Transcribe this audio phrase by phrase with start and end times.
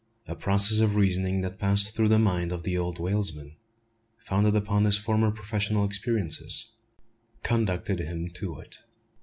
[0.27, 3.55] A process of reasoning that passed through the mind of the old whalesman,
[4.17, 6.65] founded upon his former professional experiences,
[7.43, 8.79] conducted him to it.